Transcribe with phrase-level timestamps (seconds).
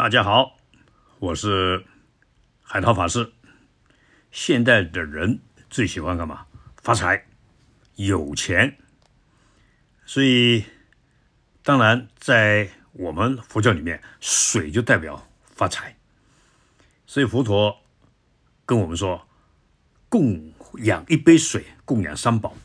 [0.00, 0.56] 大家好，
[1.18, 1.84] 我是
[2.62, 3.34] 海涛法师。
[4.32, 6.46] 现代的人最喜欢干嘛？
[6.82, 7.26] 发财、
[7.96, 8.78] 有钱。
[10.06, 10.64] 所以，
[11.62, 15.94] 当然，在我们佛教里面，水就代表发财。
[17.06, 17.82] 所以佛陀
[18.64, 19.28] 跟我们说，
[20.08, 22.56] 供养一杯水，供养三宝，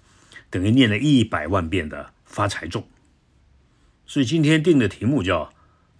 [0.49, 2.87] 等于念了一百万遍的发财咒。
[4.05, 5.51] 所以今天定的题目叫。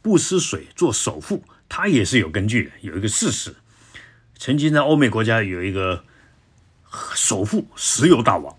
[0.05, 3.55] 不施水做首富，他也是有根据的，有一个事实。
[4.37, 6.03] 曾经在欧美国家有一个
[7.15, 8.55] 首富，石油大王。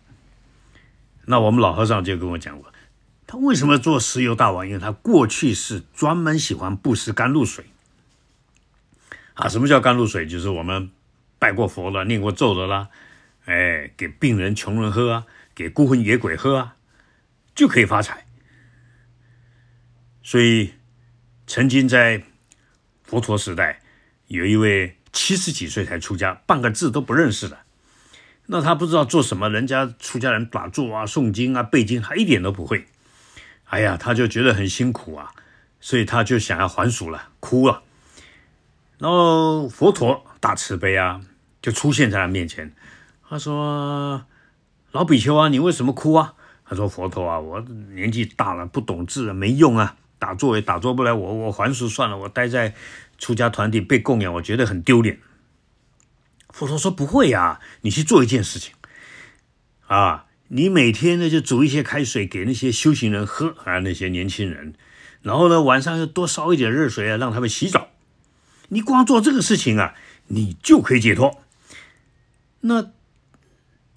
[1.27, 2.73] 那我们老和尚就跟我讲过，
[3.28, 4.66] 他为什么做石油大王？
[4.66, 7.66] 因为他过去是专门喜欢布施甘露水。
[9.34, 10.26] 啊，什么叫甘露水？
[10.26, 10.90] 就是我们
[11.38, 12.88] 拜过佛了、念过咒的啦，
[13.45, 16.74] 哎，给病人、穷人喝啊，给孤魂野鬼喝啊，
[17.54, 18.26] 就可以发财。
[20.24, 20.73] 所以。
[21.46, 22.23] 曾经在
[23.05, 23.80] 佛陀时代，
[24.27, 27.59] 有一位七十几岁才出家，半个字都不认识的，
[28.46, 32.87] 那他不知道做什么，人家出家人打坐啊、诵经啊、背经，他一点都不会。
[33.66, 35.32] 哎呀，他就觉得很辛苦啊，
[35.80, 37.82] 所以他就想要还俗了，哭了。
[38.99, 41.21] 然后佛陀大慈悲啊，
[41.62, 42.73] 就出现在他面前，
[43.28, 44.24] 他说
[44.93, 46.34] ：“老比丘啊，你为什么哭啊？”
[46.65, 49.96] 他说：“佛陀啊，我年纪大了，不懂字，没用啊。”
[50.27, 52.74] 打坐也打坐不来，我我还俗算了，我待在
[53.16, 55.21] 出家团体被供养，我觉得很丢脸。
[56.49, 58.74] 佛陀说不会呀，你去做一件事情
[59.87, 64.75] 啊，你每天呢就煮一些开水给那些修行人喝啊，那些年轻人，
[65.22, 67.91] 然后呢晚上又多烧一点热水啊，让他们洗澡。
[68.71, 69.94] 你光做这个事情啊，
[70.27, 71.41] 你就可以解脱。
[72.62, 72.91] 那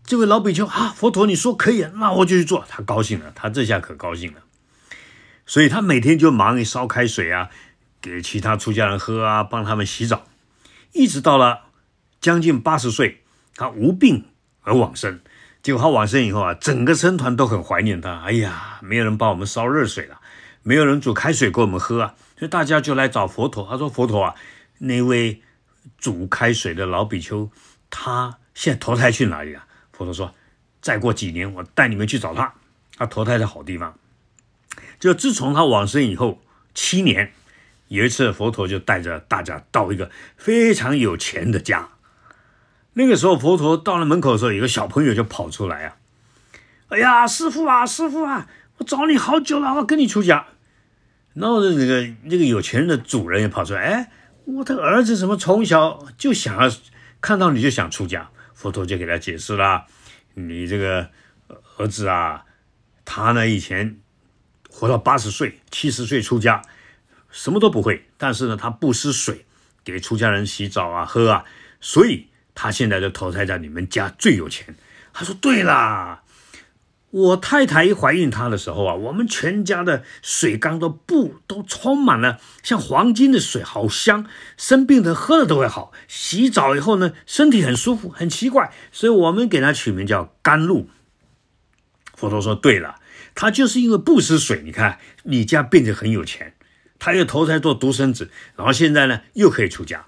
[0.05, 2.63] 这位老比丘啊，佛陀你说可以，那我就去做。
[2.69, 4.41] 他高兴了，他这下可高兴了。
[5.49, 7.49] 所以他每天就忙于烧开水啊，
[7.99, 10.27] 给其他出家人喝啊，帮他们洗澡，
[10.93, 11.61] 一直到了
[12.21, 13.23] 将近八十岁，
[13.55, 14.27] 他无病
[14.61, 15.19] 而往生。
[15.63, 18.21] 结果他往生以后啊，整个僧团都很怀念他。
[18.21, 20.21] 哎呀，没有人帮我们烧热水了，
[20.61, 23.67] 没有人煮开水给我们喝啊，所以大家就来找佛陀。
[23.67, 24.35] 他说：“佛陀啊，
[24.77, 25.41] 那位
[25.97, 27.49] 煮开水的老比丘，
[27.89, 30.31] 他现在投胎去哪里了？”佛陀说
[30.79, 32.53] ：“再过几年，我带你们去找他。
[32.95, 33.91] 他投胎在好地方。”
[34.99, 36.41] 就自从他往生以后
[36.73, 37.31] 七年，
[37.87, 41.89] 有一次佛陀就带着大家到一个非常有钱的家。
[42.93, 45.95] 那个时候佛陀到了门口的时候，有个小朋友就跑出来啊！
[46.89, 50.47] 哎呀，师傅啊，师傅啊，我找你好久了，我跟你出家。
[51.33, 54.11] 然后那个那个有钱人的主人也跑出来，哎，
[54.43, 56.69] 我的儿子怎么从小就想要
[57.21, 58.29] 看到你就想出家？
[58.53, 59.85] 佛陀就给他解释了：
[60.33, 61.09] 你这个
[61.77, 62.43] 儿子啊，
[63.05, 64.01] 他呢以前。
[64.71, 66.61] 活到八十岁、七十岁出家，
[67.29, 69.45] 什么都不会，但是呢，他不施水，
[69.83, 71.43] 给出家人洗澡啊、喝啊，
[71.81, 74.75] 所以他现在就投胎在你们家最有钱。
[75.11, 76.23] 他说：“对啦，
[77.09, 84.25] 我太太一怀孕他的时候啊，我们全家的水缸的布都充满了像黄金的水，好香，
[84.55, 85.91] 生病的喝了都会好。
[86.07, 90.87] 洗澡以后呢，身体很舒服，很奇怪，所以我们给他取名叫甘露。”
[92.15, 92.97] 佛陀说：“对了。”
[93.41, 96.55] 他就是因为不施水，你看你家变得很有钱，
[96.99, 100.07] 他又投胎做独生子，然后现在呢又可以出家，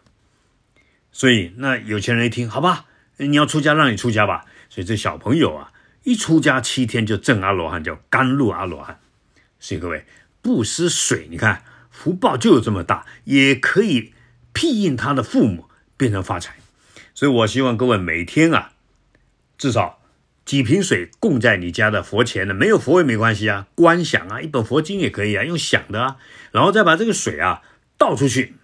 [1.13, 4.43] 所以那有钱人一听，好吧，你要出家，让你出家吧。
[4.69, 5.71] 所以这小朋友啊，
[6.03, 8.99] 一出家七天就证阿罗汉，叫甘露阿罗汉。
[9.61, 10.05] 所以各位
[10.41, 14.13] 不施水，你看福报就有这么大，也可以
[14.51, 16.57] 庇应他的父母变成发财。
[17.13, 18.73] 所以我希望各位每天啊，
[19.57, 20.00] 至少。
[20.43, 22.53] 几瓶水供在你家的佛前呢？
[22.53, 26.17] 没有佛也没关系啊，观想啊，一本佛经也可以啊，用想的啊，
[26.51, 27.61] 然后再把这个水啊
[27.97, 28.55] 倒出去，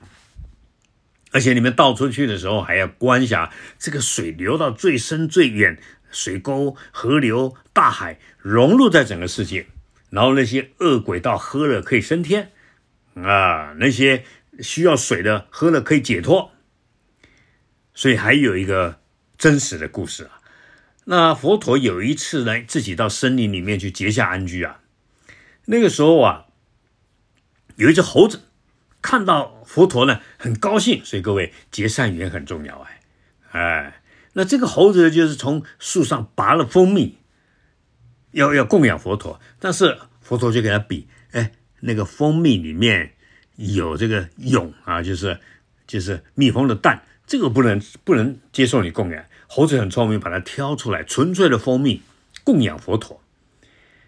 [1.32, 5.80] 而且你们倒出去的时候还要观想这个水流到最深最远，
[6.10, 9.68] 水沟、河流、大海融入在整个世界，
[10.10, 12.52] 然后那些恶鬼道喝了可以升天
[13.14, 14.24] 啊，那些
[14.60, 16.51] 需要水的喝了可以解脱，
[17.94, 19.00] 所以还有一个
[19.38, 20.37] 真实的故事啊。
[21.09, 24.81] 那佛陀有一次呢，自己到森林里面去结下安居啊。
[25.63, 26.48] 那个时候啊，
[27.77, 28.42] 有一只猴子
[29.01, 31.04] 看到佛陀呢，很高兴。
[31.06, 33.00] 所以各位结善缘很重要哎
[33.51, 34.01] 哎。
[34.33, 37.18] 那这个猴子就是从树上拔了蜂蜜，
[38.31, 39.39] 要要供养佛陀。
[39.60, 43.13] 但是佛陀就给他比，哎，那个蜂蜜里面
[43.56, 45.39] 有这个蛹啊，就是
[45.88, 49.24] 就是蜜蜂的蛋，这个不能不能接受你供养。
[49.47, 52.01] 猴子很聪明，把它挑出来，纯粹的蜂蜜
[52.44, 53.21] 供养佛陀。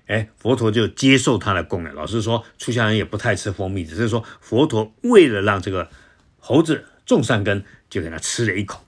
[0.07, 1.93] 哎，佛陀就接受他的供养。
[1.93, 5.89] 老实说，出家人也不太吃蜂蜜，只是说佛陀为了让这个
[6.39, 8.83] 猴子种善根，就给他吃了一口。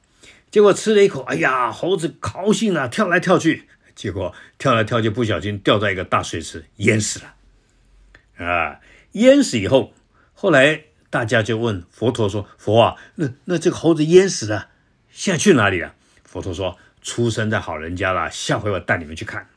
[0.50, 8.46] 结果吃了一口，哎呀，猴子高兴啊，跳来跳去，结果跳来跳去，不小心掉在一个大水池，淹死了。
[8.46, 8.80] 啊，
[9.12, 9.94] 淹死以后，
[10.34, 14.70] 后来大家就问佛陀说：“佛啊，那那这个猴子淹死了，
[15.12, 15.94] 现在去哪里了？”
[16.26, 19.48] 佛陀说：“出生在好人家了，下回我带你们去看。”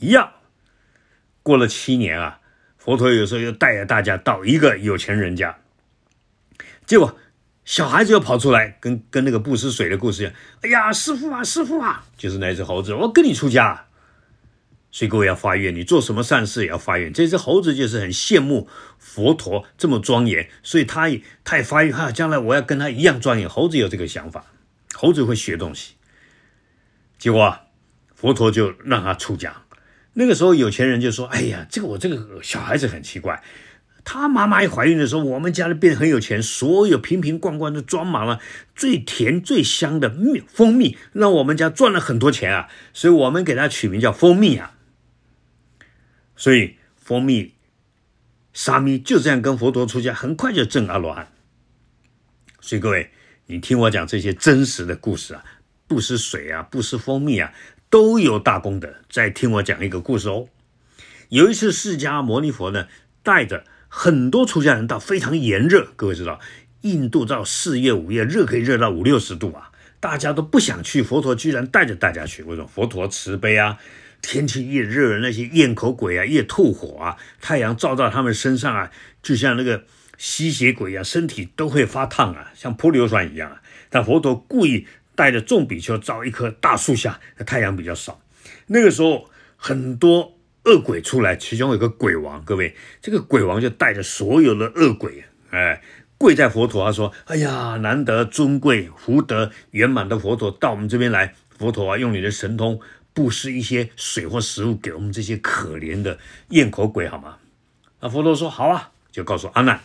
[0.00, 0.32] 一样。
[1.44, 2.40] 过了七年啊，
[2.78, 5.58] 佛陀有时候又带着大家到一个有钱人家，
[6.86, 7.18] 结果
[7.64, 10.34] 小孩子又跑出来，跟跟那个布施水的故事一样。
[10.62, 13.86] 哎呀，师傅啊，师傅啊，就是那只猴子，我跟你出家。
[14.92, 17.12] 所以各位要发愿，你做什么善事也要发愿。
[17.12, 18.68] 这只猴子就是很羡慕
[18.98, 23.48] 佛陀这么庄严，所以他也他也发愿，哈，将来我要跟他一样庄严。
[23.48, 24.44] 猴子有这个想法，
[24.92, 25.94] 猴子会学东西。
[27.18, 27.58] 结果
[28.14, 29.62] 佛陀就让他出家。
[30.12, 33.42] 那个时候，有钱人就说：“哎呀，这个我这个小孩子很奇怪，
[34.04, 38.38] 他妈妈一怀孕的时候，我们家里变得很有钱，所有瓶瓶罐罐都装满了
[38.76, 42.68] 最甜最香的蜜蜂蜜，让我们家赚了很多钱啊！
[42.92, 44.74] 所以我们给他取名叫蜂蜜啊。
[46.42, 47.54] 所以蜂蜜
[48.52, 51.30] 沙弥就这样跟佛陀出家，很快就证阿罗汉。
[52.60, 53.12] 所以各位，
[53.46, 55.44] 你听我讲这些真实的故事啊，
[55.86, 57.52] 不施水啊，不施蜂蜜啊。”
[57.88, 58.92] 都有大功德。
[59.08, 60.48] 再听我讲一个故事哦。
[61.28, 62.88] 有一次，释迦牟尼佛呢，
[63.22, 66.40] 带着很多出家人到非常炎热，各位知道，
[66.80, 72.42] 印度到四月、五月热可以热到五六十度啊，大家都不想去，佛陀居然带着大家去。
[72.42, 72.66] 为什么？
[72.66, 73.78] 佛陀慈悲啊，
[74.22, 78.90] 天气越热，那些咽口鬼啊越吐火啊，太阳照到他们身上啊，
[79.22, 79.84] 就像那个
[80.16, 83.60] 吸血鬼啊，身体都会发烫啊，像泼硫酸一样啊。
[83.90, 84.86] 但佛陀故意。
[85.14, 88.22] 带着众比丘找一棵大树下，太阳比较少。
[88.68, 92.42] 那个时候，很多恶鬼出来，其中有个鬼王。
[92.46, 95.82] 各位，这个鬼王就带着所有的恶鬼，哎，
[96.16, 102.80] 跪在佛陀，他说：“哎呀，难得尊贵福德圆满的佛陀到我们这边来，佛陀啊，用你的神通
[103.14, 106.18] 布施一些水或食物给我们这些可怜的
[106.50, 107.38] 咽口鬼，好吗？”
[108.00, 109.80] 那佛陀说：“好啊。”就告诉阿难：“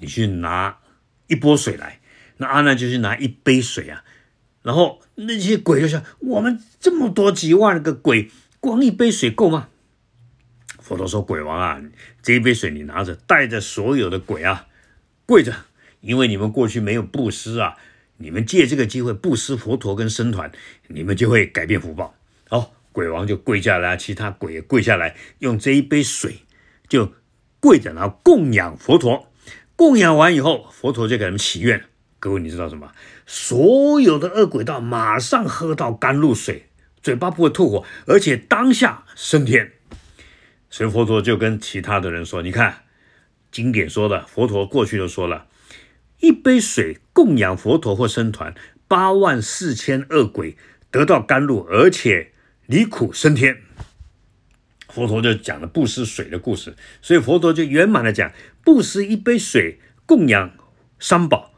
[0.00, 0.78] 你去拿
[1.26, 2.00] 一波水来。”
[2.38, 4.02] 那阿难就去拿一杯水啊。
[4.62, 8.30] 然后那些鬼就想：我们这么多几万个鬼，
[8.60, 9.68] 光一杯水够吗？
[10.78, 11.82] 佛陀说：“鬼王啊，
[12.22, 14.66] 这一杯水你拿着，带着所有的鬼啊，
[15.26, 15.54] 跪着，
[16.00, 17.76] 因为你们过去没有布施啊，
[18.16, 20.50] 你们借这个机会布施佛陀跟僧团，
[20.88, 22.14] 你们就会改变福报。”
[22.92, 26.36] 鬼王就跪下来，其他鬼也跪下来，用这一杯水
[26.86, 27.12] 就
[27.58, 29.32] 跪着，然后供养佛陀。
[29.74, 31.84] 供养完以后，佛陀就给他们祈愿。
[32.20, 32.92] 各位，你知道什么？
[33.26, 36.68] 所有的恶鬼道马上喝到甘露水，
[37.02, 39.72] 嘴巴不会吐火，而且当下升天。
[40.70, 42.84] 所以佛陀就跟其他的人说：“你看，
[43.50, 45.46] 经典说的，佛陀过去就说了，
[46.20, 48.54] 一杯水供养佛陀或僧团，
[48.86, 50.56] 八万四千恶鬼
[50.90, 52.31] 得到甘露，而且
[52.66, 53.58] 离苦升天。”
[54.88, 58.32] 佛陀就讲了布施水的故事，所以佛陀就圆满的讲，
[58.62, 60.54] 布施一杯水供养
[60.98, 61.50] 三宝。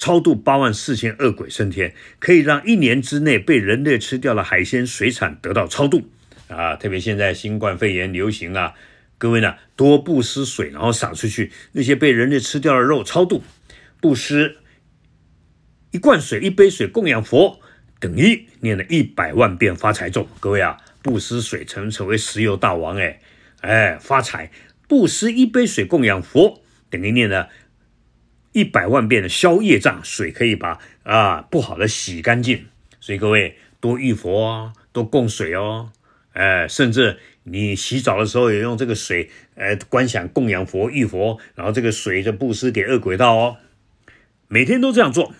[0.00, 6.08] 超度八万四千恶鬼升天，可以让一年之内被人类吃掉了海鲜水产得到超度
[6.46, 6.76] 啊！
[6.76, 8.74] 特别现在新冠肺炎流行啊，
[9.18, 13.42] 各位呢多布施水，然后撒出去，那些被人类吃掉的肉超度，
[14.00, 14.58] 布施
[15.90, 17.60] 一罐水、一杯水供养佛，
[18.00, 20.28] 等于念了一百万遍发财咒。
[20.40, 23.20] 各位啊，布施水成成为石油大王哎
[23.60, 24.50] 哎发财！
[24.86, 27.48] 布施一杯水供养佛，等于念了。
[28.52, 32.66] 一百万遍的消业障，水可以把啊不好的洗干净，
[32.98, 35.92] 所以各位多遇佛哦，多供水哦，
[36.32, 43.58] 哎，甚至你洗澡的时候也用这个水，呃，观想供养佛、浴佛，然后这个水就布施给恶鬼道哦，
[44.48, 45.34] 每天都这样做，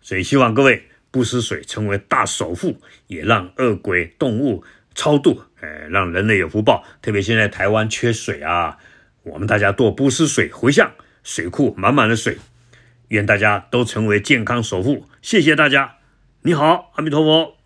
[0.00, 4.64] 所以希望各位布施水成为大首富，也让恶鬼动物
[4.94, 6.82] 超度，哎，让人类有福报。
[7.00, 8.78] 特别现在台湾缺水啊，
[9.22, 10.90] 我们大家多布施水回向。
[11.22, 12.38] 水库满满的水，
[13.06, 15.06] 愿大家都成为健康首富。
[15.22, 15.98] 谢谢大家，
[16.40, 17.61] 你好，阿弥陀佛。